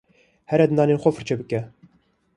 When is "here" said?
0.53-0.67